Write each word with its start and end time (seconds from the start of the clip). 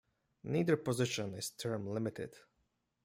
Neither 0.45 0.77
position 0.77 1.35
is 1.35 1.51
term-limited. 1.51 2.33